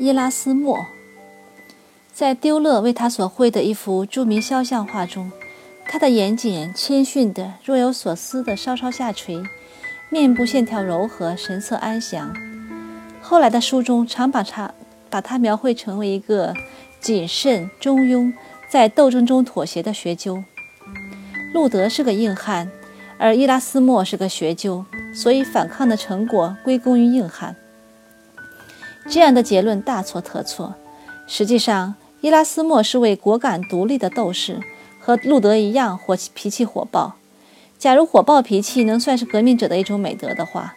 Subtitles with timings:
[0.00, 0.86] 伊拉斯谟
[2.12, 5.32] 在丢勒为他所绘的一幅著名肖像画中，
[5.88, 9.42] 他的眼睑谦逊的、若有所思的稍稍下垂，
[10.08, 12.32] 面部线条柔和，神色安详。
[13.20, 14.72] 后来的书中常把他
[15.10, 16.54] 把他描绘成为一个
[17.00, 18.32] 谨慎、中庸，
[18.70, 20.44] 在斗争中妥协的学究。
[21.52, 22.70] 路德是个硬汉，
[23.18, 27.56] 而伊拉斯谟是个学究，所以反抗的成果归功于硬汉。
[29.10, 30.74] 这样的结论大错特错。
[31.26, 34.60] 实际上，伊拉斯谟是位果敢独立的斗士，
[35.00, 37.16] 和路德一样火脾气火爆。
[37.78, 40.74] 假如火爆脾气能算是革命者的一种美德的话，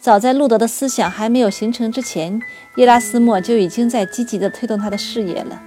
[0.00, 2.42] 早在路德的思想还没有形成之前，
[2.76, 5.62] 伊拉斯谟就已经在积极地推动他的事业了。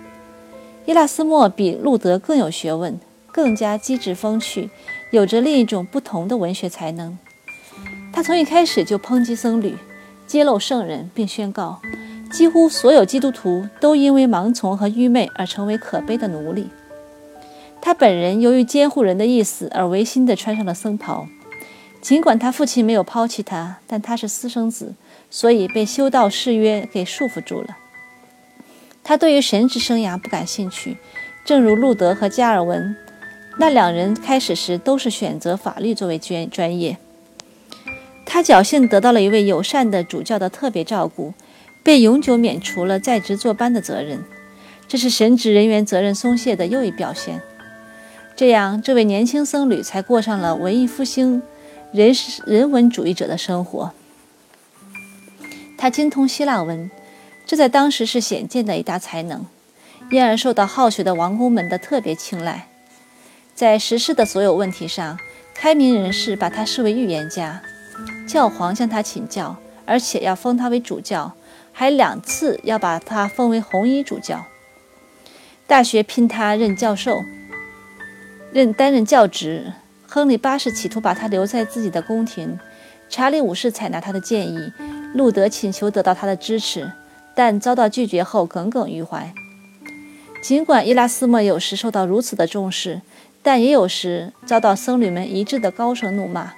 [0.85, 2.99] 伊拉斯谟比路德更有学问，
[3.31, 4.69] 更加机智风趣，
[5.11, 7.17] 有着另一种不同的文学才能。
[8.11, 9.75] 他从一开始就抨击僧侣。
[10.27, 11.81] 揭露圣人，并宣告，
[12.29, 16.67] 几乎所有基督徒都因为盲从和愚昧而成为可悲的奴隶。
[17.81, 21.27] 他本人由于监护人的意思而违心地穿上了僧袍，
[22.01, 24.93] 尽管他父亲没有抛弃他，但他是私生子，
[25.29, 27.77] 所以被修道誓约给束缚住了。
[29.03, 30.97] 他对于神职生涯不感兴趣，
[31.45, 32.93] 正如路德和加尔文，
[33.57, 36.97] 那两人开始时都是选择法律作为专专业。
[38.29, 41.33] 他侥幸得到了一位友善的主教的特别照顾，
[41.81, 44.21] 被永久免除了在职坐班的责任。
[44.85, 47.41] 这是神职人员责任松懈的又一表现。
[48.35, 51.41] 这样，这位年轻僧侣才过上了文艺复兴、
[51.93, 52.13] 人
[52.45, 53.93] 人文主义者的生活。
[55.77, 56.91] 他精通希腊文，
[57.45, 59.45] 这在当时是显见的一大才能，
[60.11, 62.67] 因而受到好学的王公们的特别青睐。
[63.55, 65.17] 在时事的所有问题上，
[65.55, 67.61] 开明人士把他视为预言家。
[68.27, 71.31] 教皇向他请教，而且要封他为主教，
[71.71, 74.45] 还两次要把他封为红衣主教。
[75.65, 77.23] 大学聘他任教授，
[78.51, 79.73] 任担任教职。
[80.09, 82.57] 亨利八世企图把他留在自己的宫廷，
[83.09, 84.71] 查理五世采纳他的建议，
[85.13, 86.89] 路德请求得到他的支持，
[87.35, 89.33] 但遭到拒绝后耿耿于怀。
[90.41, 93.01] 尽管伊拉斯谟有时受到如此的重视，
[93.43, 96.53] 但也有时遭到僧侣们一致的高声怒骂。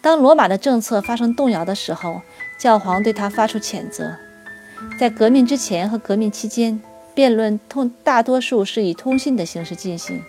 [0.00, 2.22] 当罗马的政策发生动摇的时候，
[2.58, 4.16] 教皇对他发出谴责。
[4.98, 6.80] 在革命之前和革命期间，
[7.14, 10.22] 辩论通大多数是以通信的形式进行。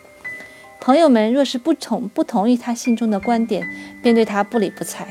[0.81, 3.69] 朋友们若是不同不同意他信中的观点，
[4.01, 5.07] 便对他不理不睬。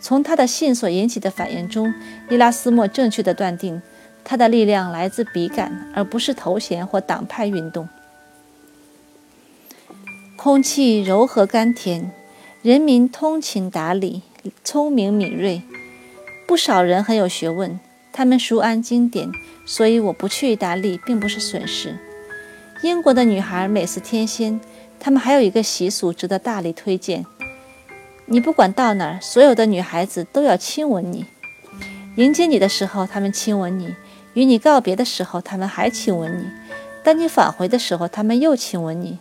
[0.00, 1.92] 从他的信所引起的反应中，
[2.28, 3.80] 伊拉斯谟正确的断定，
[4.24, 7.88] 他的力量来自笔杆，而不是头衔或党派运动。
[10.36, 12.10] 空气柔和甘甜。
[12.62, 14.22] 人民通情达理，
[14.64, 15.62] 聪明敏锐，
[16.46, 17.78] 不少人很有学问，
[18.12, 19.30] 他们熟谙经典，
[19.64, 21.96] 所以我不去意大利并不是损失。
[22.82, 24.60] 英国的女孩美似天仙，
[24.98, 27.24] 她们还有一个习俗值得大力推荐：
[28.24, 31.26] 你不管到哪儿，所有的女孩子都要亲吻你。
[32.16, 33.94] 迎接你的时候，她们亲吻你；
[34.34, 36.44] 与你告别的时候，她们还亲吻你；
[37.04, 39.18] 当你返回的时候，她们又亲吻你。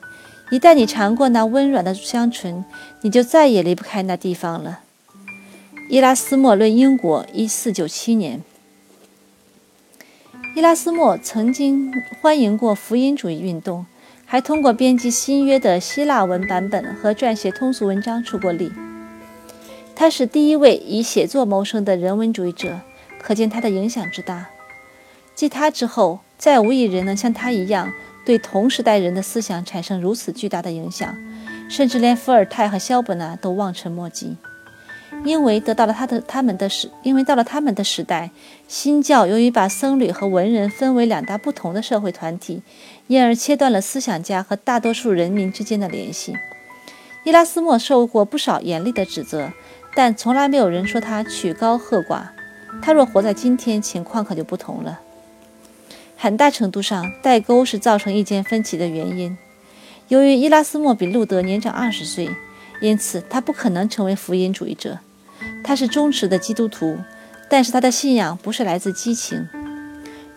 [0.51, 2.63] 一旦你尝过那温软的香醇，
[3.01, 4.81] 你就再也离不开那地方了。
[5.89, 8.43] 伊拉斯谟论英国，一四九七年。
[10.55, 11.91] 伊拉斯谟曾经
[12.21, 13.85] 欢迎过福音主义运动，
[14.25, 18.71] 还通过编辑新约的希腊文版本和撰写通俗文章出过力。
[19.95, 22.81] 他是第一位以写作谋生的人文主义者，
[23.19, 24.47] 可见他的影响之大。
[25.33, 27.91] 继他之后，再无一人能像他一样。
[28.25, 31.15] 对同时代人的思想产生如此巨大的影响，
[31.69, 34.35] 甚至连伏尔泰和萧伯纳都望尘莫及。
[35.23, 38.31] 因为得到了他的他们的时，因为到了他们的时代，
[38.67, 42.61] 新教由于把僧侣和文人分为两大不同的社会团体，
[43.07, 46.35] 因而切断了思想家和大多数人民之间的联系。
[47.23, 49.51] 伊拉斯谟受过不少严厉的指责，
[49.95, 52.23] 但从来没有人说他曲高和寡。
[52.81, 54.99] 他若活在今天，情况可就不同了。
[56.17, 59.37] 很大程度上，代沟是造成意见分歧的原因。
[60.07, 62.29] 由于伊拉斯谟比路德年长二十岁，
[62.81, 64.99] 因此他不可能成为福音主义者。
[65.63, 66.97] 他是忠实的基督徒，
[67.49, 69.47] 但是他的信仰不是来自激情。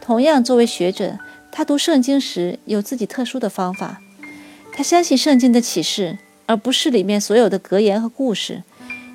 [0.01, 1.19] 同样，作为学者，
[1.53, 4.01] 他读圣经时有自己特殊的方法。
[4.73, 8.63] 他相信圣经的启示，而不是里面所有的格言和故事，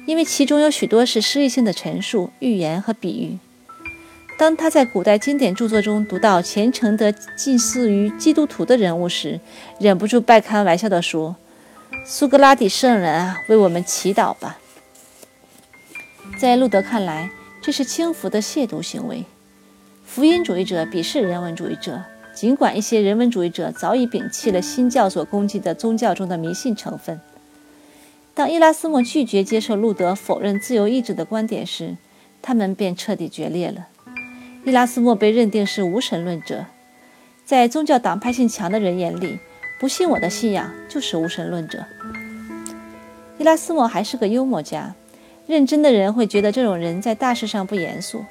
[0.06, 3.40] 因为其中有许多是诗意性的陈述、寓言和比喻。
[4.38, 9.40] 当他在古代经典著作中读到虔诚的近似于基督徒的人物时，
[9.80, 11.36] 忍不住半开玩笑地说
[12.04, 14.60] ：“苏格拉底圣人啊，为我们祈祷吧。”
[16.38, 17.30] 在路德看来，
[17.62, 19.24] 这是轻浮的亵渎行为。
[20.04, 22.04] 福音主义者鄙视人文主义者，
[22.34, 27.22] 尽管一些人文主义者早已摒弃了新教所攻击的宗教中的迷信成分。
[28.34, 31.96] 当伊拉斯谟拒绝接受路德否认自由意志的观点时，
[32.42, 33.88] 他们便彻底决裂了。
[34.66, 36.66] 伊拉斯谟被认定是无神论者，
[37.44, 39.38] 在宗教党派性强的人眼里，
[39.78, 41.84] 不信我的信仰就是无神论者。
[43.38, 44.96] 伊拉斯谟还是个幽默家，
[45.48, 48.24] 认真的人会觉得这种人在大事上不严肃。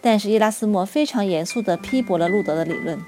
[0.00, 2.98] 但是伊拉斯谟非常严肃地批驳了路德的理论，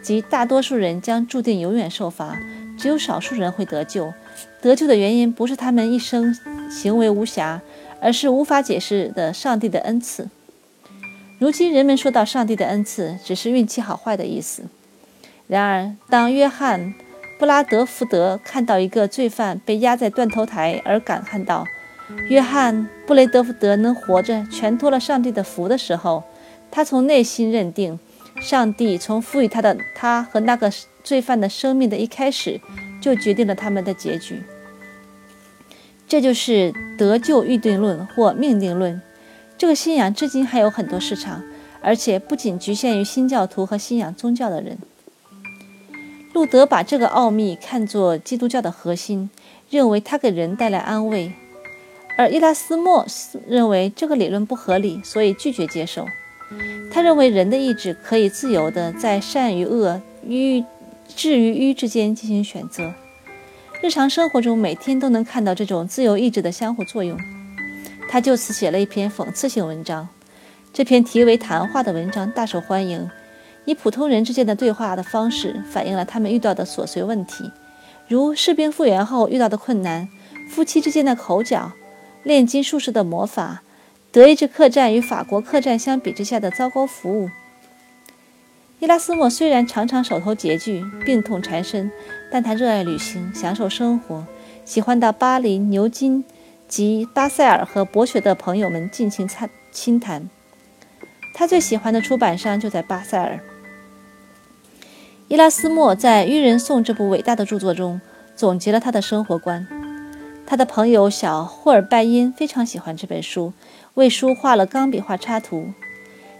[0.00, 2.38] 即大多数人将注定永远受罚，
[2.78, 4.14] 只有少数人会得救。
[4.62, 6.34] 得救的原因不是他们一生
[6.70, 7.60] 行为无瑕，
[8.00, 10.30] 而是无法解释的上帝的恩赐。
[11.38, 14.64] 如今人们说到上帝的恩赐，只是运气好坏的意思。
[15.46, 16.80] 然而，当约翰·
[17.38, 21.66] 布拉德福德看到一个罪犯被压在断头台，而感叹道
[22.30, 22.74] ：“约翰·
[23.06, 26.22] 布雷德福德能活着，全托了上帝的福的时候。”
[26.70, 27.98] 他从内心认定，
[28.40, 30.72] 上帝从赋予他的他和那个
[31.04, 32.60] 罪犯的生命的一开始，
[33.00, 34.42] 就决定了他们的结局。
[36.08, 39.00] 这就是得救预定论或命定论。
[39.64, 41.42] 这个信仰至今还有很多市场，
[41.80, 44.76] 而且不仅局限于新教徒和信仰宗教的人。
[46.34, 49.30] 路德把这个奥秘看作基督教的核心，
[49.70, 51.30] 认为它给人带来安慰；
[52.18, 53.06] 而伊拉斯谟
[53.48, 56.04] 认为这个理论不合理，所以拒绝接受。
[56.92, 60.62] 他认为人的意志可以自由地在善与恶、与
[61.16, 62.92] 智与愚之间进行选择。
[63.80, 67.18] 日常生活中每天都能看到这种自由意志的相互作用。
[68.08, 70.08] 他就此写了一篇讽刺性文章。
[70.72, 73.10] 这篇题为《谈话》的文章大受欢迎，
[73.64, 77.50] 以普通人之间的对话的方式反映了他们遇到的琐碎问题，
[78.08, 80.08] 如士兵复员后遇到的困难、
[80.48, 81.72] 夫妻之间的口角、
[82.22, 83.62] 炼金术士的魔法。
[84.10, 87.30] 德意志客栈与法国客栈相比之下的糟糕服务。
[88.78, 91.90] 伊拉斯谟虽然常常手头拮据、病痛缠身，
[92.30, 94.24] 但他热爱旅行，享受生活，
[94.64, 96.24] 喜欢到巴黎、牛津
[96.74, 100.28] 及巴塞尔和博学的朋友们尽情参倾谈。
[101.32, 103.38] 他最喜欢的出版商就在巴塞尔。
[105.28, 108.00] 伊拉斯谟在《愚人颂》这部伟大的著作中
[108.34, 109.64] 总结了他的生活观。
[110.44, 113.52] 他的朋友小霍尔拜因非常喜欢这本书。
[113.94, 115.68] 为书画了钢笔画插图，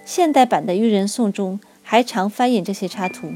[0.05, 3.35] 现代版的《愚人颂》中还常翻印这些插图。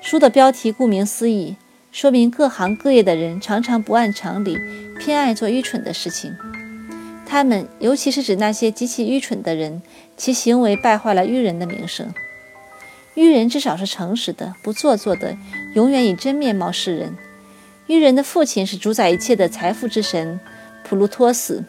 [0.00, 1.54] 书的标题顾名思义，
[1.96, 4.58] 说明各行各业的人常常不按常理，
[5.00, 6.36] 偏爱做愚蠢的事情。
[7.24, 9.80] 他们，尤其是指那些极其愚蠢的人，
[10.14, 12.12] 其行为败坏了愚人的名声。
[13.14, 15.38] 愚人至少是诚实的，不做作的，
[15.72, 17.16] 永远以真面貌示人。
[17.86, 20.38] 愚人的父亲是主宰一切的财富之神
[20.84, 21.64] 普鲁托斯。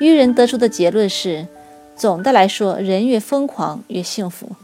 [0.00, 1.46] 愚人得出的结论是：
[1.94, 4.56] 总的来说，人越疯狂越幸福。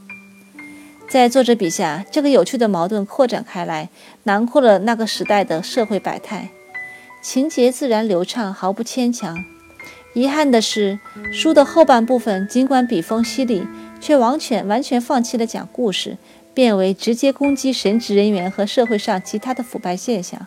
[1.09, 3.89] 在作者笔下，这个有趣的矛盾扩展开来，
[4.25, 6.49] 囊括了那个时代的社会百态，
[7.23, 9.45] 情节自然流畅，毫不牵强。
[10.15, 10.99] 遗憾的是，
[11.33, 13.67] 书的后半部分尽管笔锋犀利，
[14.01, 16.17] 却完全完全放弃了讲故事，
[16.53, 20.47] 变为直接攻击神职人员和社会上其他的腐败现象。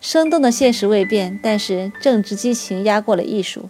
[0.00, 3.68] 生动的现实未变，但是政治激情压过了艺术。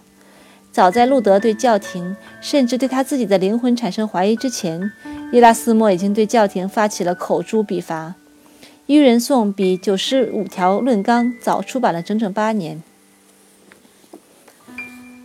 [0.71, 4.91] 早在路德对教廷，甚至对他自己的灵魂产生怀疑之前，
[5.31, 8.15] 伊拉斯谟已经对教廷发起了口诛笔伐。
[8.85, 12.81] 《愚人颂》比《九十五条论纲》早出版了整整八年。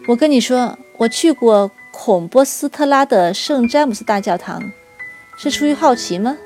[0.09, 4.73] 我跟你说，我去过孔波斯特拉的圣詹姆斯大教堂，
[5.37, 6.37] 是出于好奇吗？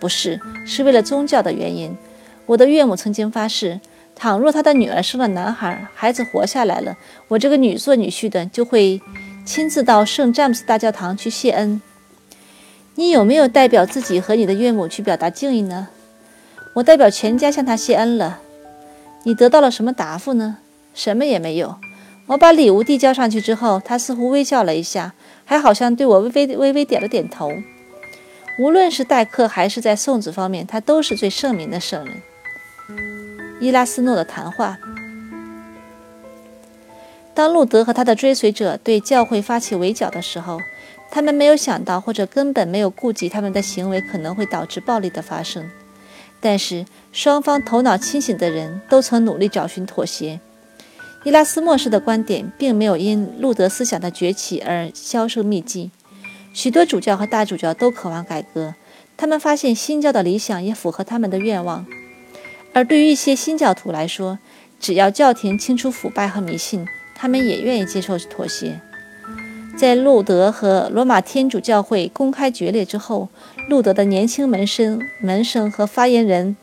[0.00, 1.94] 不是，是为了宗教的原因。
[2.46, 3.80] 我的岳母曾经发誓。
[4.16, 6.96] 倘若他的女儿生了男孩，孩子活下来了，
[7.26, 9.02] 我这个女做女婿的就会
[9.44, 11.82] 亲自到圣詹姆斯大教堂去谢恩。
[12.96, 15.88] 你有没有代表自己和你的岳母去表达敬意呢？
[16.74, 18.40] 我代表全家向他谢恩了。
[19.24, 20.58] 你得到了什么答复呢？
[20.94, 21.76] 什么也没有。
[22.26, 27.52] 我把礼物递交上去之后，他似乎微笑了一下，还好像对我微微微微点了点头。
[28.58, 32.22] 无论是待客还是在送子方面，他都是最圣明的圣人。
[33.60, 34.78] 伊拉斯诺的谈话。
[37.34, 40.60] 当路德和他的追随者对教会发起围剿的时候，
[41.14, 45.70] 他们没有想到，或者根本没有顾及他们的行为可能会导致暴力的发生。
[46.40, 50.40] 但是，双方头脑清醒的人都曾努力找寻妥协。
[51.22, 55.92] 伊拉斯莫式的观点并没有因路德思想的崛起而销声匿迹。
[56.52, 58.74] 许多主教和大主教都渴望改革，
[59.16, 61.86] 他们发现新教的理想也符合他们的愿望。
[62.72, 64.40] 而对于一些新教徒来说，
[64.80, 68.80] 只要教廷清除腐败和迷信，他们也愿意接受妥协。
[69.76, 73.28] 在路德和罗马天主教会公开决裂之后，
[73.68, 76.56] 路德的年轻门生门生和发言人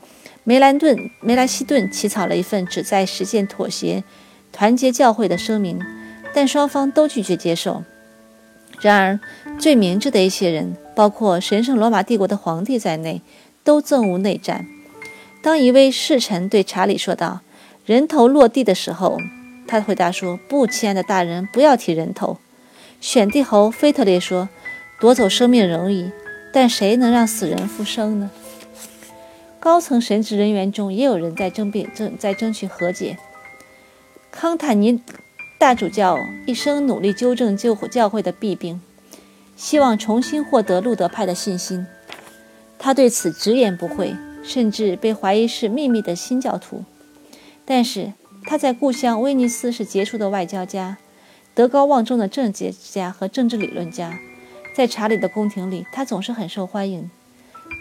[0.43, 4.03] 梅兰顿梅莱希顿起草了一份旨在实现妥协、
[4.51, 5.79] 团结教会的声明，
[6.33, 7.83] 但双方都拒绝接受。
[8.79, 9.19] 然而，
[9.59, 13.21] 最明智的一些人，包括神圣罗马帝国的皇帝在内，
[13.63, 14.65] 都憎恶内战。
[15.43, 17.41] 当一位侍臣对查理说道
[17.85, 19.17] ：“人头落地”的时候，
[19.67, 22.37] 他回答说：“不，亲爱的大人，不要提人头。”
[23.01, 24.48] 选帝侯腓特烈说
[25.01, 26.12] ：“夺走生命容易，
[26.53, 28.29] 但谁能让死人复生呢？”
[29.60, 33.17] 高层神职人员中也有人在争辩，正在争取和解。
[34.29, 35.01] 康坦尼
[35.60, 38.79] 大主教一生努力纠正旧教会的弊病，
[39.55, 41.86] 希望重新获得路德派的信心。
[42.77, 46.84] 他对此直言不讳，甚至被怀疑是秘密的新教徒。
[47.65, 48.13] 但是
[48.46, 50.98] 他在故乡威尼斯是杰出的外交家。
[51.53, 54.17] 德高望重的政治家和政治理论家，
[54.74, 57.12] 在查理的宫廷里，他总是很受欢迎。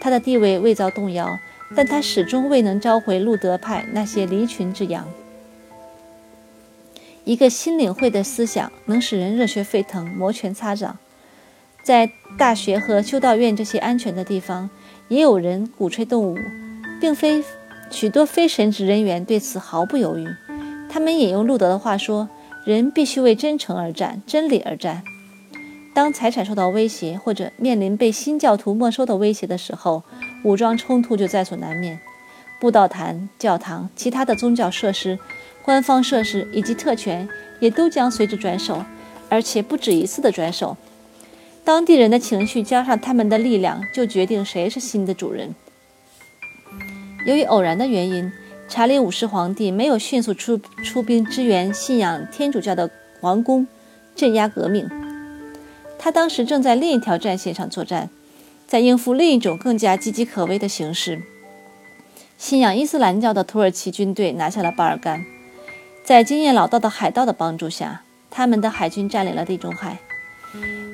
[0.01, 1.39] 他的地位未遭动摇，
[1.73, 5.07] 但他始终未能召回路德派那些离群之羊。
[7.23, 10.97] 一个新领会的思想能使人热血沸腾、摩拳擦掌。
[11.81, 14.69] 在大学和修道院这些安全的地方，
[15.07, 16.37] 也有人鼓吹动物，
[16.99, 17.41] 并非
[17.89, 20.27] 许多非神职人员对此毫不犹豫。
[20.89, 22.27] 他们引用路德的话说。
[22.63, 25.01] 人必须为真诚而战，真理而战。
[25.95, 30.03] 当财产受到威胁，或者面临被新教徒没收的威胁的时候，
[30.43, 31.99] 武装冲突就在所难免。
[32.59, 35.17] 布道坛、教堂、其他的宗教设施、
[35.63, 37.27] 官方设施以及特权
[37.59, 38.85] 也都将随之转手，
[39.27, 40.77] 而且不止一次的转手。
[41.63, 45.55] 当地人的情绪加上他们的力量，就决定谁是新的主人。
[47.25, 48.31] 由于偶然的原因。
[48.71, 53.67] 查理五世皇帝没有迅速出出兵支援信仰天主教的皇宫，
[54.15, 54.89] 镇压革命。
[55.99, 58.09] 他当时正在另一条战线上作战，
[58.65, 61.21] 在应付另一种更加岌岌可危的形势。
[62.37, 65.25] 信仰伊斯兰教的土耳其军队拿下了巴尔干，
[66.05, 69.97] 在经验老道的海盗的帮助下，他们的海军占领了地中海。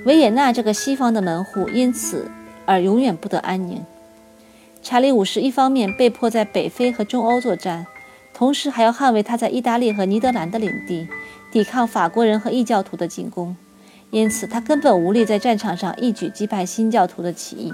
[0.04, 2.32] 维也纳这个西方的门户因此
[2.66, 3.86] 而永远不得安宁。
[4.88, 7.86] 查理五世一方面被迫在北非和中欧作战，
[8.34, 11.10] 同时还要捍卫他在意大利和尼德兰的领地，
[11.52, 13.58] 抵抗法国人和异教徒的进攻，
[14.12, 17.74] 因此他根本无力在战场上一举击败新教徒的起义。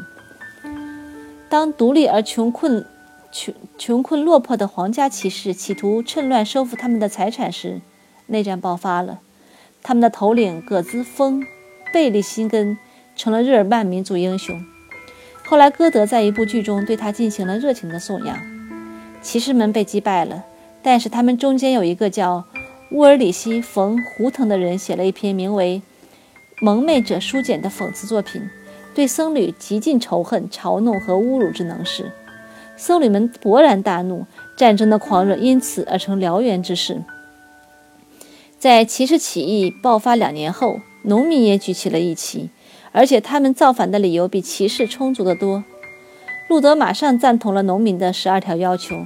[1.49, 2.83] 当独立而穷困、
[3.31, 7.81] 穷穷困落魄的皇家骑士企图趁乱收复他们的财产时，
[8.25, 9.19] 内战爆发了。
[9.83, 11.45] 他们的头领葛兹峰、
[11.93, 12.75] 贝利辛根
[13.15, 14.59] 成了日耳曼民族英雄。
[15.45, 18.37] 后来，歌德在一部剧中对他进行了热情的颂扬。
[19.21, 20.43] 骑士们被击败了，
[20.81, 22.45] 但是他们中间有一个叫
[22.91, 25.81] 乌尔里希·冯·胡腾的人，写了一篇名为
[26.63, 28.41] 《蒙昧者书简》的讽刺作品，
[28.95, 32.11] 对僧侣极尽仇恨、嘲弄和侮辱之能事。
[32.75, 34.25] 僧侣们勃然大怒，
[34.57, 37.03] 战争的狂热因此而成燎原之势。
[38.57, 42.49] 在骑士起义爆发两年后，农民也举起了义旗。
[42.93, 45.65] 而且他们造反的理由比骑士充足得多。
[46.47, 49.05] 路德马上赞同了农民的十二条要求，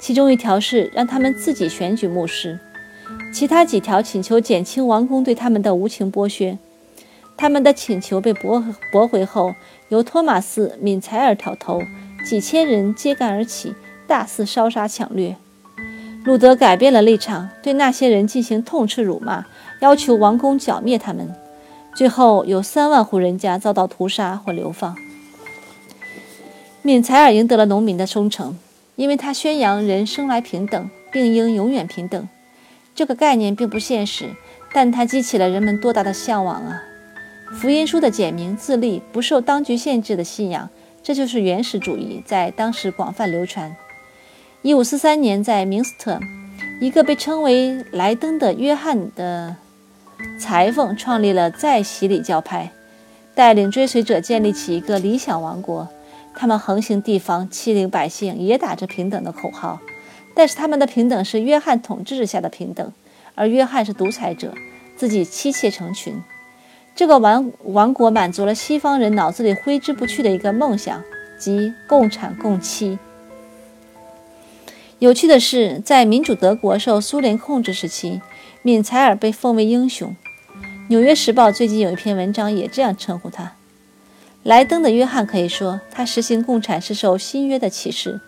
[0.00, 2.58] 其中一条是让他们自己选举牧师，
[3.32, 6.58] 其他几条请求减轻王宫对他们的无情剥削。
[7.36, 9.54] 他们的请求被驳驳回后，
[9.90, 11.82] 由托马斯·敏采尔挑头，
[12.24, 13.74] 几千人揭竿而起，
[14.06, 15.36] 大肆烧杀抢掠。
[16.24, 19.44] 路德改变了立场，对那些人进行痛斥辱骂，
[19.80, 21.34] 要求王宫剿灭他们。
[21.96, 24.94] 最后有三万户人家遭到屠杀或流放。
[26.82, 28.58] 敏采尔赢得了农民的忠诚，
[28.96, 32.28] 因为他宣扬人生来平等，并应永远平等。
[32.94, 34.28] 这个概念并不现实，
[34.74, 36.82] 但它激起了人们多大的向往啊！
[37.54, 40.68] 福音书的简明、自立、不受当局限制的信仰，
[41.02, 43.74] 这就是原始主义，在当时广泛流传。
[44.60, 46.20] 一五四三年，在明斯特，
[46.78, 49.56] 一个被称为莱登的约翰的。
[50.38, 52.70] 裁缝创立了再洗礼教派，
[53.34, 55.88] 带领追随者建立起一个理想王国。
[56.34, 59.80] 他们横行地方，欺凌百姓，也打着平等的口号。
[60.34, 62.92] 但是他们的平等是约翰统治下的平等，
[63.34, 64.52] 而约翰是独裁者，
[64.94, 66.22] 自己妻妾成群。
[66.94, 71.02] 这个王王国满足了西方人脑子里挥之不去的一个梦想，
[71.38, 72.98] 即共产共妻。
[74.98, 78.20] 有趣的是，在民主德国受苏联控制时期。
[78.66, 80.16] 敏采尔被奉为英雄，
[80.88, 83.52] 《纽约时报》最近有一篇文章也这样称呼他。
[84.42, 88.20] 莱登的约翰可以说，他实行共产是受新约的启示，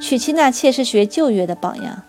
[0.00, 2.02] 娶妻纳妾是学旧约的榜样。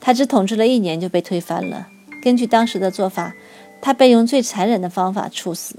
[0.00, 1.86] 他只统治了一年就被推翻了。
[2.20, 3.32] 根据当时的做法，
[3.80, 5.76] 他被用最残忍的方法处死。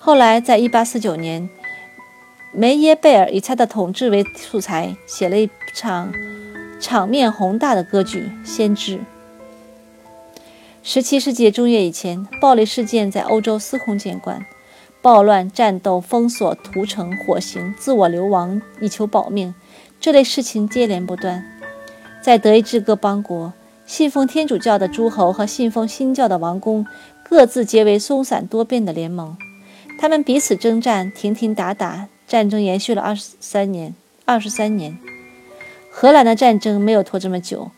[0.00, 1.48] 后来，在1849年，
[2.52, 6.12] 梅耶贝尔以他的统治为素材，写了一场
[6.80, 8.96] 场面宏大的歌剧《先知》。
[10.84, 14.44] 17世纪中叶以前，暴力事件在欧洲司空见惯，
[15.00, 19.54] 暴乱、战斗、封锁、屠城、火刑、自我流亡以求保命，
[19.98, 21.42] 这类事情接连不断。
[22.22, 23.54] 在德意志各邦国，
[23.86, 26.86] 信奉天主教的诸侯和信奉新教的王公
[27.26, 29.38] 各自结为松散多变的联盟，
[29.98, 33.94] 他们彼此征战，停停打打，战争延续了二十三年。
[34.26, 34.98] 二十三年，
[35.90, 37.70] 荷兰的战争没有拖这么久。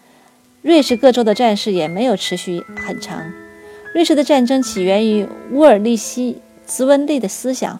[0.66, 3.32] 瑞士各州的战事也没有持续很长。
[3.94, 6.32] 瑞士的战争起源于乌尔利希·
[6.68, 7.78] 茨文利的思想。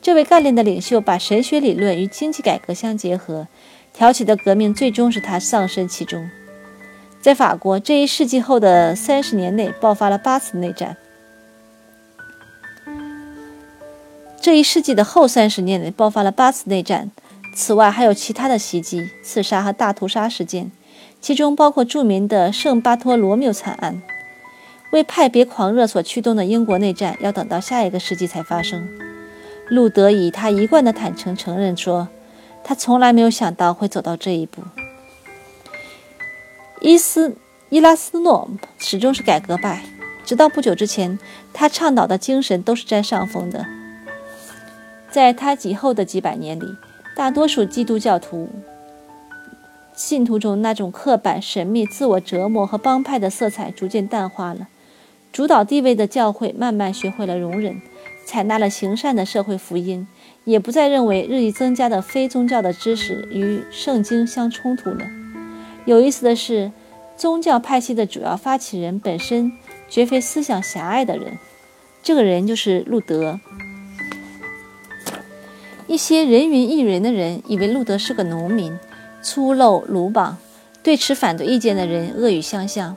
[0.00, 3.48] 这位干练的领袖把神学理论与经济改革相结合，
[3.92, 6.30] 挑起的革命最终使他丧身其中。
[7.20, 10.96] 在法国，这一世纪后的三十年内爆发了八次内战。
[14.40, 17.10] 这一世纪的后三十年内爆发了八次内战，
[17.52, 20.70] 此外还有其他的袭击、刺杀和大屠杀事件。
[21.20, 24.02] 其中包括著名的圣巴托罗缪惨案。
[24.92, 28.88] 为派别狂热所驱动的英国内战，要等到下一个世纪才发生。
[29.68, 32.08] 路德以他一贯的坦诚承认说，
[32.62, 34.62] 他从来没有想到会走到这一步。
[36.80, 37.36] 伊斯
[37.68, 39.82] 伊拉斯诺始终是改革派，
[40.24, 41.18] 直到不久之前，
[41.52, 43.66] 他倡导的精神都是占上风的。
[45.10, 46.64] 在他以后的几百年里，
[47.16, 48.48] 大多数基督教徒。
[49.96, 54.68] 信徒中那种刻板、神秘、自我折磨和帮派的色彩逐渐淡化了，
[55.32, 57.80] 主导地位的教会慢慢学会了容忍，
[58.26, 60.06] 采纳了行善的社会福音，
[60.44, 65.06] 也不再认为日益增加的非宗教的知识与圣经相冲突了。
[65.86, 66.70] 有意思的是，
[67.16, 69.50] 宗教派系的主要发起人本身
[69.88, 71.38] 绝非思想狭隘的人，
[72.02, 73.40] 这个人就是路德。
[75.86, 78.78] 一些人云亦云的人以为路德是个农民。
[79.26, 80.38] 粗陋鲁莽，
[80.84, 82.96] 对持反对意见的人恶语相向。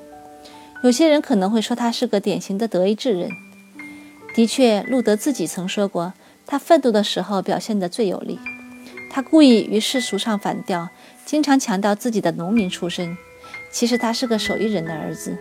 [0.83, 3.31] 有些人可能会说他是个典型的德意志人。
[4.35, 6.13] 的确，路德自己曾说过，
[6.45, 8.37] 他愤怒的时候表现得最有力。
[9.09, 10.89] 他故意与世俗唱反调，
[11.25, 13.17] 经常强调自己的农民出身。
[13.71, 15.35] 其实他是个手艺人的儿子。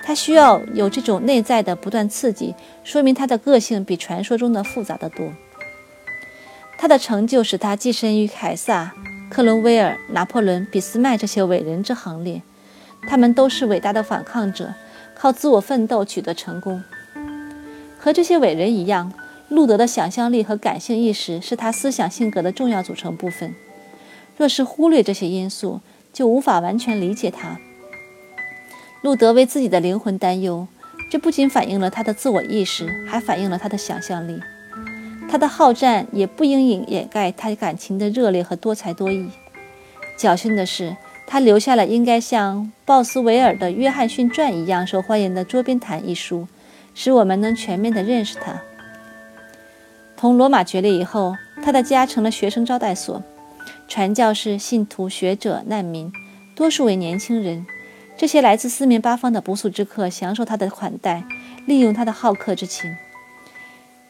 [0.00, 5.32] 他需要有这种内在的不断刺激，说明他的个性比传说中的复杂的多。
[6.78, 8.94] 他的成就使他跻身于凯撒。
[9.30, 12.42] 克伦威尔、拿破仑、俾斯麦这些伟人之行列，
[13.02, 14.74] 他们都是伟大的反抗者，
[15.14, 16.82] 靠自我奋斗取得成功。
[17.96, 19.12] 和这些伟人一样，
[19.48, 23.54] 路德的想象力和感性意识是他思想性格的重要组成部分。
[24.36, 25.80] 若是忽略这些因素，
[26.12, 27.60] 就无法完全理解他。
[29.02, 30.66] 路德为自己的灵魂担忧，
[31.08, 34.40] 这不仅反映了他的自我意识，还反映了他的想象力。
[35.30, 39.30] 他的好战也不应掩掩盖他感情的热烈和多才多艺。
[40.18, 46.48] 侥幸的是，他留下了应该像鲍斯维尔的《约翰逊传》一样受欢迎的《桌边谈》一书，
[46.96, 48.60] 使我们能全面地认识他。
[50.16, 53.22] 同罗马决裂以后，他的家成了学生招待所，
[53.86, 56.12] 传教士、信徒、学者、难民，
[56.56, 57.64] 多数为年轻人。
[58.18, 61.22] 这些来自四面八方的不速之客享受他的款待，
[61.66, 62.92] 利用他的好客之情。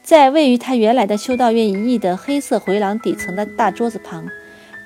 [0.03, 4.27] 在位于他原来的修道院一翼的黑色回廊底层的大桌子旁，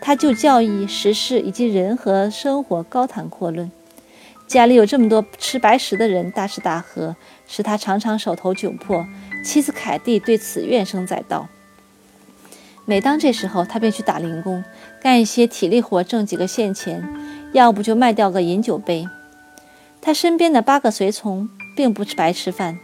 [0.00, 3.70] 他就教义、时事以及人和生活高谈阔论。
[4.46, 9.06] 家里有这么多吃白食的人大吃大喝，使他常常手头窘迫。
[9.42, 11.48] 妻子凯蒂对此怨声载道。
[12.84, 14.62] 每当这时候，他便去打零工，
[15.00, 17.02] 干一些体力活挣几个现钱，
[17.52, 19.08] 要不就卖掉个饮酒杯。
[20.02, 22.78] 他身边的八个随从并不是白吃饭。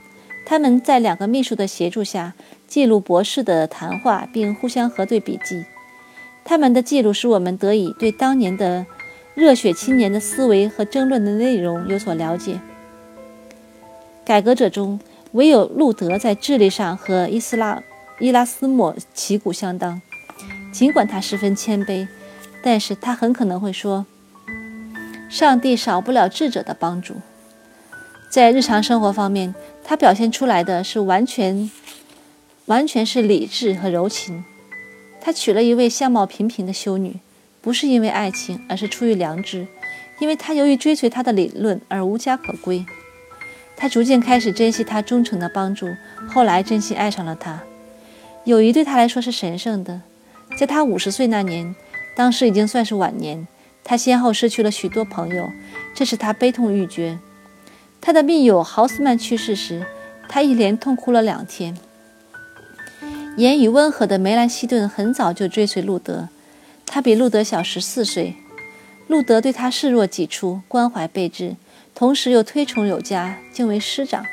[0.51, 2.35] 他们在两个秘书的协助下
[2.67, 5.65] 记录博士的谈话，并互相核对笔记。
[6.45, 8.85] 他们的记录使我们得以对当年的
[9.37, 12.59] 热血青年的思维和争论的内容有所了解。
[14.25, 14.99] 改革者中，
[15.31, 17.81] 唯有路德在智力上和伊斯拉
[18.19, 20.03] 伊拉斯莫旗鼓相当。
[20.73, 22.09] 尽管他十分谦卑，
[22.61, 24.05] 但是他很可能会说
[25.31, 27.15] ：“上帝少不了智者的帮助。”
[28.31, 29.55] 在日常生活方面。
[29.83, 31.69] 他表现出来的是完全，
[32.67, 34.45] 完全是理智和柔情。
[35.21, 37.17] 他娶了一位相貌平平的修女，
[37.61, 39.67] 不是因为爱情，而是出于良知，
[40.21, 42.87] 因为他由于追随他的理论而无家可归。
[43.77, 45.89] 他逐渐开始珍惜他忠诚的帮助，
[46.29, 47.61] 后来真心爱上了他。
[48.45, 50.03] 友谊对他来说是神圣的。
[50.57, 51.75] 在他五十岁那年，
[52.15, 53.49] 当时已经算是晚年，
[53.83, 55.51] 他先后失去了许多朋友，
[55.95, 57.19] 这使他悲痛欲绝。
[58.01, 59.85] 他的密友豪斯曼去世时，
[60.29, 61.77] 他一连痛哭了两天。
[63.37, 66.29] 言语温和的梅兰希顿很早就追随路德，
[66.87, 68.35] 他比路德小十四岁。
[69.07, 71.57] 路德对他视若己出，关怀备至，
[71.95, 74.25] 同时又推崇有加，敬为师长。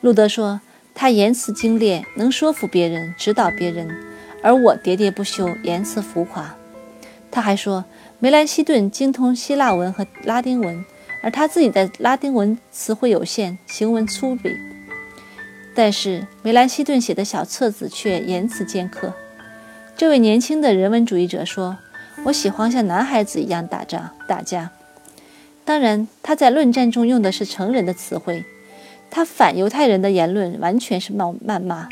[0.00, 0.60] 路德说
[0.94, 3.88] ：“他言辞精炼，能说服别人，指导别人；
[4.42, 6.54] 而我喋喋不休，言辞浮夸。”
[7.30, 7.84] 他还说，
[8.18, 10.84] 梅兰希顿精通希腊文和拉丁文，
[11.24, 14.54] 而他自己的拉丁文词汇有限，行文粗鄙。
[15.74, 19.14] 但是梅兰希顿写的小册子却言辞尖刻。
[19.96, 21.78] 这位年轻的人文主义者说
[22.26, 24.70] ：“我喜欢像男孩子一样打仗打架。”
[25.64, 28.44] 当然，他在论战中用的是成人的词汇。
[29.10, 31.88] 他反犹太人的言论完全是冒谩骂。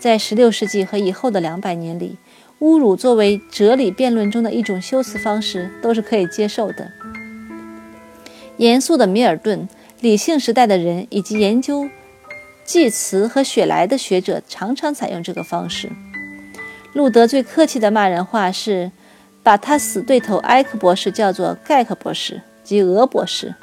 [0.00, 2.16] 在16世纪和以后的两百年里，
[2.58, 6.90] 侮辱作为哲理辩论中的一种修辞方式都是可以接受的。
[8.60, 9.66] 严肃的米尔顿、
[10.00, 11.88] 理性时代的人以及研究。
[12.62, 15.90] 祭词和雪莱的学者常常采用这个方式。
[16.92, 18.92] 路德最客气的骂人话是，
[19.42, 23.54] 把他死对头埃克博士叫做盖克博士及俄博士。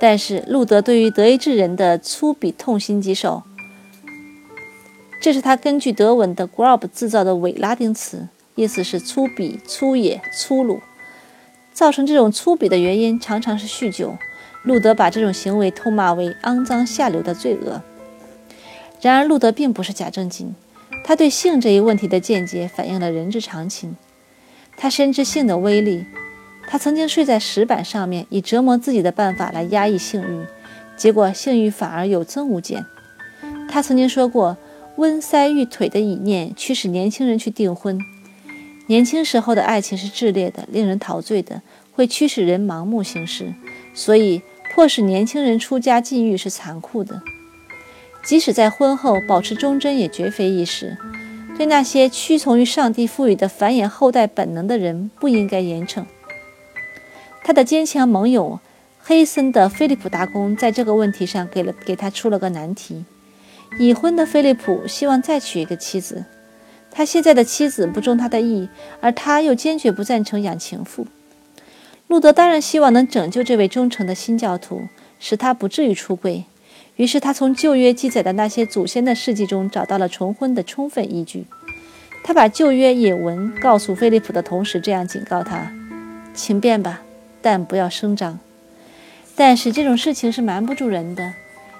[0.00, 3.42] 但是路德对于德意志人的粗鄙痛心疾首，
[5.20, 10.80] 这是他根据德文的 “grob” 制造的伪拉丁词，意思是粗鄙、粗野、粗鲁。
[11.76, 14.16] 造成这种粗鄙的原因常常是酗酒。
[14.62, 17.82] 路德把这种行为痛骂为肮脏下流的罪恶。
[19.02, 20.54] 然而，路德并不是假正经，
[21.04, 23.94] 他对性这一问题的见解反映了人之常情。
[24.78, 26.06] 他深知性的威力，
[26.66, 30.46] 他曾经睡在石板上面，以折磨自己的办法来压抑性欲，
[30.96, 32.86] 结果性欲反而有增无减。
[33.68, 34.56] 他曾经说过，
[34.96, 38.00] 温塞玉腿的理念驱使年轻人去订婚。
[38.88, 41.60] 年轻时候的爱情是炽烈的，令人陶醉的，
[41.96, 43.52] 会驱使人盲目行事，
[43.92, 44.42] 所以。
[44.74, 47.22] 迫使年轻人出家禁欲是残酷的，
[48.22, 50.98] 即使在婚后保持忠贞也绝非易事。
[51.56, 56.04] 对那些屈从于上帝赋予的繁衍后代本能的人，不应该严惩。
[57.42, 58.60] 他的坚强盟友
[59.00, 63.06] 黑森的菲利普大公在这个问题上给了给他出了个难题。
[63.78, 66.26] 已婚的菲利普希望再娶一个妻子，
[66.90, 68.68] 他现在的妻子不中他的意，
[69.00, 71.06] 而他又坚决不赞成养情妇。
[72.08, 74.88] 路德当然希望能拯救这位忠诚的新教徒，
[75.18, 76.44] 使他不至于出柜。
[76.94, 81.44] 于是他从旧约记载的那些祖先的事迹中找到了重婚的充分依据。
[82.24, 85.70] 他把旧约野文告诉菲利普的同时，这样警告他
[86.32, 87.02] ：“请便吧，
[87.42, 88.38] 但不要声张。”
[89.36, 91.34] 但是这种事情是瞒不住人的。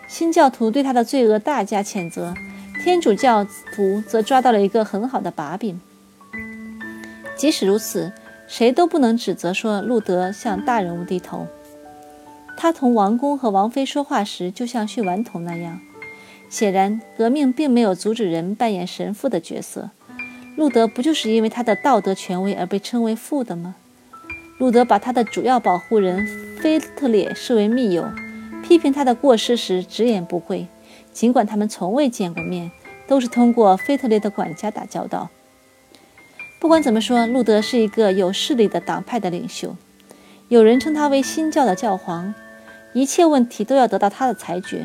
[0.09, 2.35] 新教徒对他的罪恶大加谴责，
[2.85, 5.81] 天主教徒则抓到了一个很好的把柄。
[7.37, 8.13] 即使如此。
[8.47, 11.47] 谁都不能指责说路德向大人物低头。
[12.57, 15.81] 他同王公和王妃说话时，就像训顽童那样。
[16.49, 19.91] 显然，革命并没有阻止人扮演神父的角色。
[20.55, 23.75] 路德不就是因为他的道德权威而被称为父的吗？
[24.59, 26.27] 路德把他的主要保护人
[26.63, 28.09] 菲特烈视为密友，
[28.63, 30.67] 批评他的过失时直言不讳，
[31.13, 32.71] 尽管他们从未见过面，
[33.07, 35.29] 都是通过菲特烈的管家打交道。
[36.67, 39.77] 不管怎么说，路德是一个有势力的党派的领袖，
[40.49, 42.35] 有人称他为新教的教皇，
[42.93, 44.85] 一切问题都要得到他的裁决。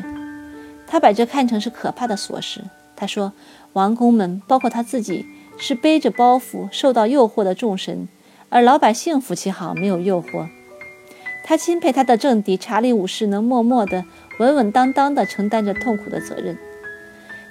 [0.86, 2.60] 他把这看成是可怕的琐事。
[2.94, 3.32] 他说
[3.74, 5.26] ：“王公们，包括他自己，
[5.58, 8.06] 是背着包袱受到诱惑的众神，
[8.48, 10.46] 而老百姓福气好，没有诱惑。”
[11.42, 14.04] 他钦佩他的政敌查理五世能默默地、
[14.38, 16.56] 稳稳当当地承担着痛苦的责任。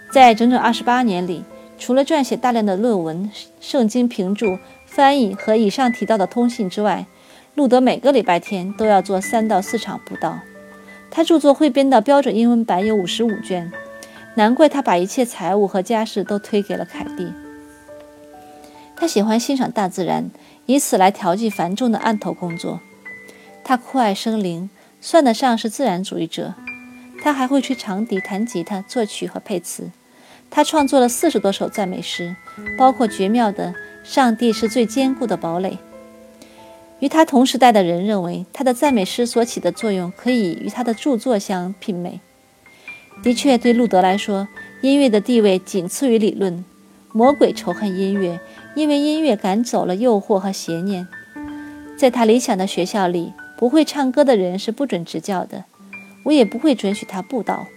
[0.09, 1.43] 在整整二十八年里。
[1.81, 7.07] 除了撰写大量的论文、圣经评注、翻译和以上提到的通信之外，
[7.55, 10.41] 路德每个礼拜天都要做三到四场布道。
[11.09, 13.71] 他著作汇编的标准英文版有五十五卷，
[14.35, 17.33] 难怪他把一切财务和家事都推给了凯蒂。
[18.95, 20.29] 他喜欢欣赏大自然，
[20.67, 22.79] 以此来调剂繁重的案头工作。
[23.63, 24.69] 他酷爱生灵，
[25.01, 26.53] 算得上是自然主义者。
[27.23, 29.89] 他还会吹长笛、弹吉他、作曲和配词。
[30.51, 32.35] 他创作了四十多首赞美诗，
[32.77, 35.79] 包括绝妙的“上帝是最坚固的堡垒”。
[36.99, 42.19] 与他同时代的人认为，他的赞美诗所起的作用可以与他的著作相媲美。
[43.23, 44.47] 的确，对路德来说，
[44.81, 46.63] 音乐的地位仅次于理论。
[47.13, 48.39] 魔鬼仇恨音乐，
[48.75, 51.07] 因为音乐赶走了诱惑和邪念。
[51.97, 55.65] 在他理想的学校里，不会唱歌的人是不准执教的，
[56.25, 57.67] 我也不会准许他布道。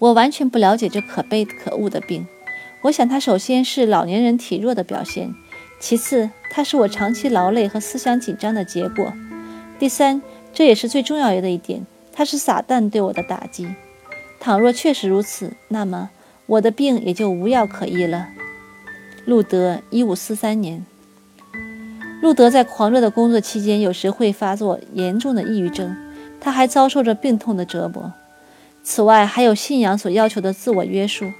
[0.00, 2.26] 我完全不了解这可悲可恶的病。
[2.80, 5.34] 我想，它首先是老年人体弱的表现；
[5.78, 9.12] 其次，它是我长期劳累和思想紧张的结果；
[9.78, 10.22] 第三，
[10.54, 13.68] 这也是最重要的一点，它是撒旦对我的打击。
[14.40, 16.08] 倘若确实如此，那么
[16.46, 18.28] 我的病也就无药可医了。
[19.26, 20.86] 路德，一五四三年。
[22.22, 25.94] 路德在狂热的工作期间，有时会发作严重的抑郁症，
[26.40, 28.10] 他还遭受着病痛的折磨。
[28.82, 31.32] 此外，还有信仰所要求的自我约束，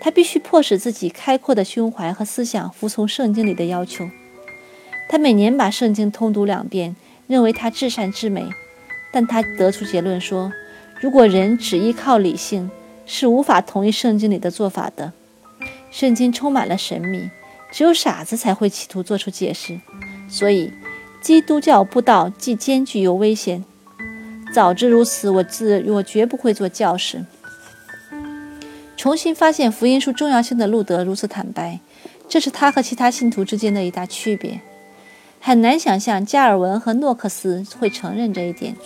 [0.00, 4.08] 他必须迫使自己开阔的胸怀和思想服从圣经里的要求。
[5.08, 6.94] 他每年把圣经通读两遍，
[7.26, 8.44] 认为它至善至美，
[9.12, 10.52] 但他得出结论说。
[11.00, 12.70] 如果人只依靠理性，
[13.04, 15.12] 是无法同意圣经里的做法的。
[15.90, 17.30] 圣经充满了神秘，
[17.70, 19.78] 只有傻子才会企图做出解释。
[20.28, 20.72] 所以，
[21.20, 23.64] 基督教布道既艰巨又危险。
[24.54, 27.24] 早知如此，我自我绝不会做教士。
[28.96, 31.80] 重新发现福音书重要性的路德如此坦白，
[32.28, 34.60] 这是他和其他信徒之间的一大区别。
[35.40, 38.76] 很难想象加尔文和诺克斯会承认这一点。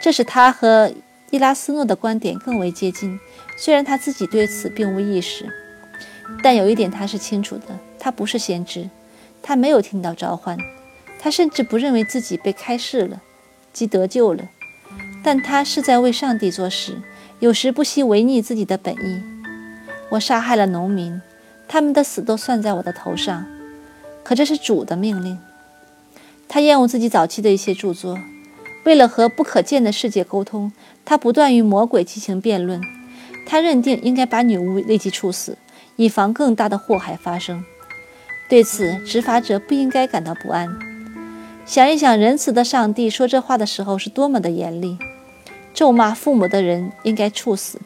[0.00, 0.92] 这是他和。
[1.32, 3.16] 伊拉斯诺的观点更为接近，
[3.56, 5.48] 虽然他自己对此并无意识，
[6.42, 7.66] 但有一点他是清楚的：
[8.00, 8.90] 他不是先知，
[9.40, 10.58] 他没有听到召唤，
[11.20, 13.22] 他甚至不认为自己被开示了，
[13.72, 14.42] 即得救了。
[15.22, 16.98] 但他是在为上帝做事，
[17.38, 19.22] 有时不惜违逆自己的本意。
[20.10, 21.20] 我杀害了农民，
[21.68, 23.46] 他们的死都算在我的头上，
[24.24, 25.38] 可这是主的命令。
[26.48, 28.18] 他厌恶自己早期的一些著作。
[28.84, 30.72] 为了和不可见的世界沟通，
[31.04, 32.80] 他不断与魔鬼进行辩论。
[33.46, 35.58] 他认定应该把女巫立即处死，
[35.96, 37.62] 以防更大的祸害发生。
[38.48, 40.89] 对此，执法者不应该感到不安。
[41.66, 44.98] 想一想，仁慈的上帝说这话的时候是多么的严厉。
[45.72, 47.80] 咒骂父母的人应该处死。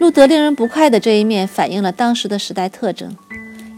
[0.00, 3.16] 路德令人不快的这一面，反映了当时的时代特征。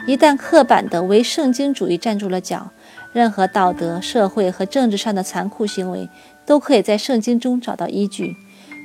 [0.07, 2.71] 一旦刻板的唯圣经主义站住了脚。
[3.13, 6.09] 任何道德、社会和政治上的残酷行为，
[6.45, 8.35] 都可以在圣经中找到依据。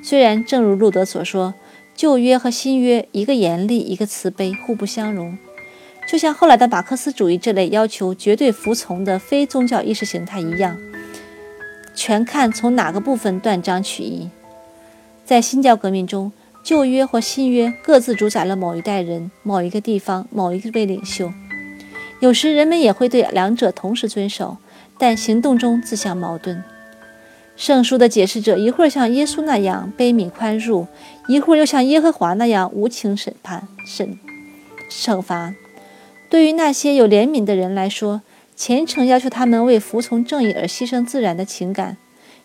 [0.04, 1.56] 虽然，正如路德所说，
[1.96, 5.36] 旧约和新约一个严厉，一个慈悲，互不相容。
[6.10, 10.76] 就像后来的马克思主义这类要求绝对服从的非宗教意识形态一样，
[11.94, 14.28] 全看从哪个部分断章取义。
[15.24, 16.32] 在新教革命中，
[16.64, 21.32] 旧约或新约各自主宰了某一代人、某一个地方、某一位领袖。
[22.22, 24.58] 有时人们也会对两者同时遵守，
[24.98, 26.64] 但行动中自相矛盾。
[27.56, 30.88] 圣书的解释者一会儿像耶稣那样悲悯宽恕，
[31.28, 34.18] 一会儿又像耶和华那样无情审判、审
[34.90, 35.54] 惩罚。
[36.30, 38.22] 对于那些有怜悯的人来说，
[38.56, 41.96] 虔诚要求他们为服从正义而牺牲自然的情感；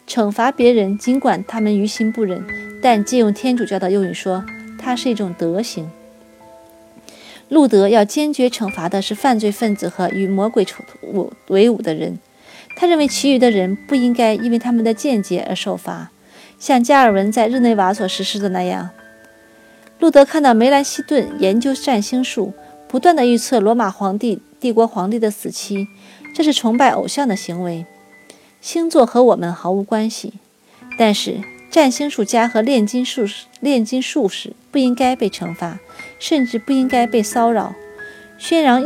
[0.09, 2.43] 惩罚别人，尽管他们于心不忍，
[2.81, 4.45] 但借用天主教的用语说，
[4.79, 5.91] 它是一种德行。
[7.51, 10.67] 路德要坚决惩罚的是犯罪分子和与魔鬼
[11.03, 12.19] 为为伍的人。
[12.77, 16.11] 他认为其余的人不应该因为他们的见解而受罚，
[16.59, 18.91] 像加尔文在日内瓦所实施的那样。
[20.01, 22.53] 路德看到梅兰希顿研究占星术，
[22.95, 25.89] 不断地预测罗马皇帝、帝国皇帝的死期，
[26.33, 27.87] 这是崇拜偶像的行为。
[28.61, 30.35] 星座和我们毫无关系，
[30.97, 31.41] 但是。
[31.69, 35.81] 占星术家和炼金术士、炼金术士不应该被惩罚，
[36.21, 37.75] 甚至不应该被骚扰。
[38.39, 38.81] 宣扬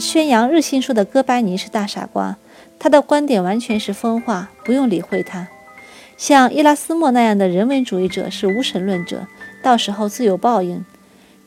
[0.00, 2.36] 宣扬日心说的哥白尼是大傻瓜，
[2.80, 5.46] 他的观点完全是疯话，不用理会他。
[6.16, 9.28] 像伊拉斯莫那样的人文主义者是无神论者，
[9.62, 10.84] 到时候自有报应。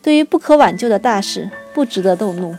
[0.02, 2.56] 对于不可挽救的大事，不值得动怒。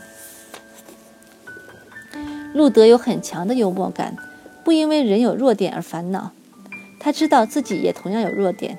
[2.53, 4.15] 路德有很强的幽默感，
[4.63, 6.31] 不因为人有弱点而烦恼。
[6.99, 8.77] 他知道自己也同样有弱点。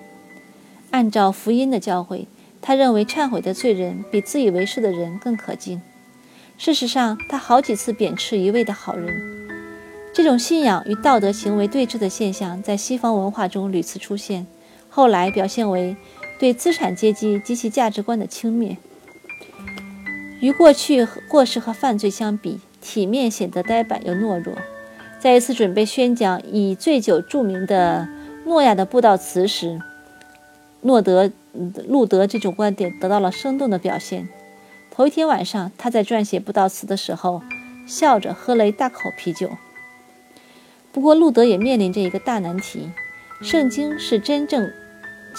[0.91, 2.27] 按照福音的教诲，
[2.61, 5.81] 他认为忏悔的罪人比自以为是的人更可敬。
[6.59, 9.49] 事实上，他好几次贬斥一味的好人。
[10.13, 14.47] 这种信仰与道德行为对峙的现象在西方文化中屡次出现，
[14.89, 15.97] 后来表现为
[16.41, 18.79] 对资产阶级及其价值观的轻蔑。
[20.41, 24.57] 与过去过失和犯罪相比，体面显得呆板又懦弱。
[25.19, 28.09] 在一次准备宣讲以醉酒著名的
[28.47, 29.79] 诺亚的布道词时，
[30.81, 31.31] 诺德
[31.87, 34.27] 路德这种观点得到了生动的表现。
[34.91, 37.43] 头一天晚上，他在撰写布道词的时候，
[37.87, 39.51] 笑着喝了一大口啤酒。
[40.91, 42.89] 不过，路德也面临着一个大难题：
[43.43, 44.73] 圣经是真正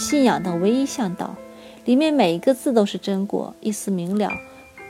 [0.02, 1.36] 信仰的唯一向导，
[1.86, 4.32] 里面每一个字都是真果，意思明了，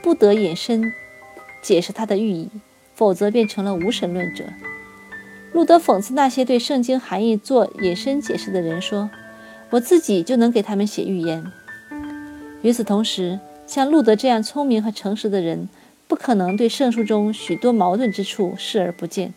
[0.02, 0.90] 不得引申
[1.60, 2.48] 解释它的寓意，
[2.94, 4.44] 否则变成了无神论者。
[5.52, 9.10] 路德讽刺那些对圣经含义做引申解释的人说
[9.68, 11.44] ：“我自己就能给他们写预言。”
[12.62, 15.68] 与此同时，像路德这样聪明和诚实的人，
[16.08, 19.34] 不可能对圣书中许多矛盾之处视而不见。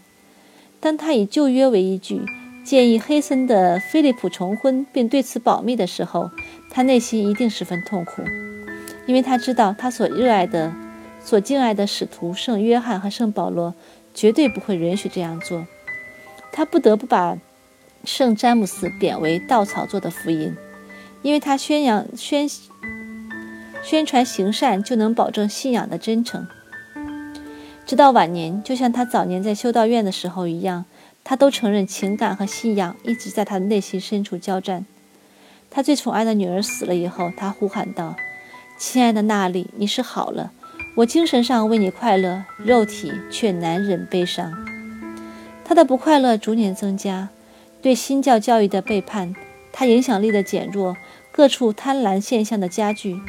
[0.79, 2.21] 当他以旧约为依据，
[2.65, 6.31] 建议黑森的菲利普重婚，并对此保密的时候，
[6.71, 8.23] 他内心一定十分痛苦，
[9.05, 10.73] 因为他知道他所热爱的、
[11.23, 13.75] 所敬爱的使徒圣约翰和圣保罗
[14.15, 15.67] 绝对不会允许这样做。
[16.51, 17.37] 他不得不把
[18.03, 20.55] 圣詹姆斯贬为稻草做的福音，
[21.21, 22.49] 因为他宣扬宣
[23.83, 26.47] 宣传行善就能保证信仰的真诚。
[27.85, 30.85] 直到晚年，就像他早年在修道院的时候一样，
[31.27, 34.85] 他都承认情感和信仰一直在他的内心深处交战。
[35.71, 38.15] 他最宠爱的女儿死了以后，他呼喊道
[38.77, 40.51] ：“亲爱的娜丽，你是好了，
[40.97, 44.53] 我精神上为你快乐，肉体却难忍悲伤。”
[45.65, 47.29] 他的不快乐逐年增加，
[47.81, 49.35] 对新教教育的背叛，
[49.73, 50.95] 他影响力的减弱，
[51.31, 53.19] 各处贪婪现象的加剧，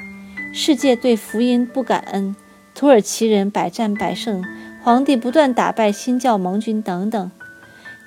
[0.53, 2.37] 世界对福音不感恩，
[2.75, 4.45] 土耳其人百战百胜，
[4.85, 7.31] 皇帝不断打败新教盟军等等。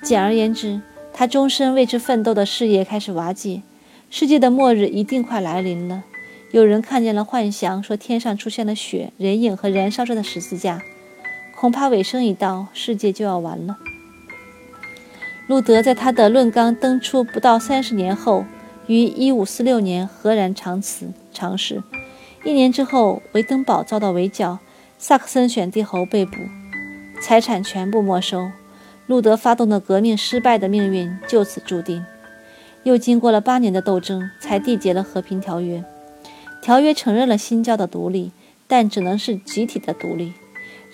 [0.02, 0.80] 简而言之，
[1.12, 3.62] 他终身为之奋斗的事业开始瓦解，
[4.08, 6.04] 世界的末日一定快来临了。
[6.52, 10.82] 有人看见了幻象，说天上出现了雪、人影和燃烧着的十字架，
[11.54, 13.78] 恐怕尾声已到，世界就要完了。
[15.46, 18.44] 路德在他的《论纲》登出不到三十年后，
[18.86, 21.82] 于1546年赫然长辞长逝。
[22.44, 24.58] 一年之后，维登堡遭到围剿，
[24.96, 26.36] 萨克森选帝侯被捕，
[27.20, 28.50] 财产全部没收。
[29.10, 32.06] 路德发动的革命失败的命运就此注定。
[32.84, 35.82] 又经过了八年的斗争，才缔结了和平条约。
[36.62, 38.30] 条约承认了新教的独立，
[38.68, 40.34] 但只能是集体的独立。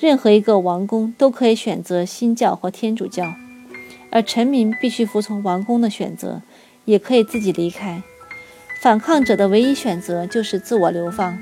[0.01, 3.35] 任何一个王公都可以选择新教或天主教。
[4.11, 6.41] 而臣民必须服从王公的选择，
[6.87, 8.03] 也可以自己离开。
[8.81, 11.39] 反抗者的唯一选择就是自我流放。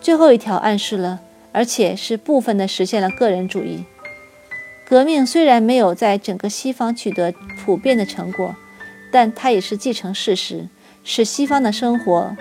[0.00, 1.20] 最后一条暗示了，
[1.52, 3.84] 而且是部分的实现了个人主义。
[4.86, 7.32] 革命虽然没有在整个西方取得
[7.64, 8.54] 普遍的成果，
[9.10, 10.68] 但它也是继承事实，
[11.02, 12.36] 使西方的生活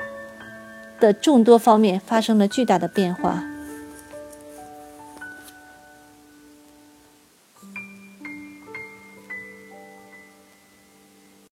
[0.99, 3.43] 的众多方面发生了巨大的变化。